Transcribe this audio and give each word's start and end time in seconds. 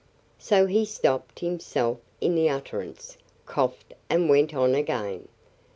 So 0.39 0.65
he 0.65 0.83
stopped 0.83 1.41
himself 1.41 1.99
in 2.19 2.33
the 2.33 2.49
utterance, 2.49 3.19
coughed, 3.45 3.93
and 4.09 4.31
went 4.31 4.51
on 4.51 4.73
again. 4.73 5.27